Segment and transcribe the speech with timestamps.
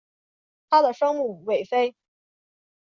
[0.71, 1.95] 她的生母韦妃。